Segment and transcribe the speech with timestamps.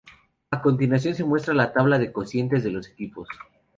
[0.49, 3.27] A continuación se muestra la tabla de cocientes de los equipos.